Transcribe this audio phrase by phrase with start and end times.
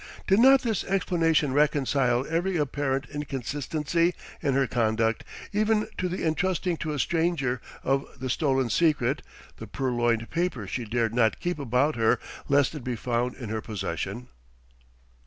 [0.25, 6.77] Did not this explanation reconcile every apparent inconsistency in her conduct, even to the entrusting
[6.77, 9.21] to a stranger of the stolen secret,
[9.57, 12.17] the purloined paper she dared not keep about her
[12.49, 14.29] lest it be found in her possession?